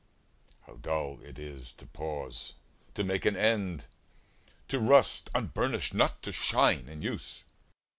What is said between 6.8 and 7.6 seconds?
in use!